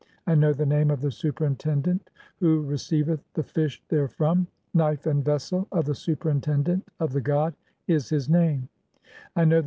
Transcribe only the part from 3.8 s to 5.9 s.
therefrom; 'Knife and "vessel of